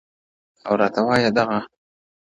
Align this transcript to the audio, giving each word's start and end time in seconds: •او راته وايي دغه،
•او 0.67 0.73
راته 0.79 1.01
وايي 1.07 1.29
دغه، 1.37 1.59